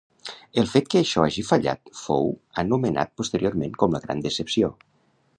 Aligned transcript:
El 0.59 0.69
fet 0.69 0.87
que 0.93 0.97
això 1.03 1.25
hagi 1.25 1.43
fallat 1.49 1.91
fou 1.99 2.31
anomenat 2.63 3.13
posteriorment 3.21 3.77
com 3.83 3.93
la 3.97 4.01
Gran 4.07 4.25
Decepció. 4.27 4.71